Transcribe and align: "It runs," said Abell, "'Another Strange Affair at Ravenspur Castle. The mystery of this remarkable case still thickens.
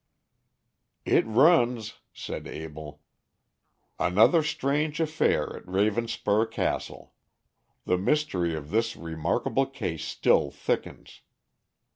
"It 1.05 1.27
runs," 1.27 1.99
said 2.11 2.47
Abell, 2.47 3.01
"'Another 3.99 4.41
Strange 4.41 4.99
Affair 4.99 5.57
at 5.57 5.65
Ravenspur 5.67 6.49
Castle. 6.49 7.13
The 7.85 7.99
mystery 7.99 8.55
of 8.55 8.71
this 8.71 8.95
remarkable 8.95 9.67
case 9.67 10.03
still 10.03 10.49
thickens. 10.49 11.21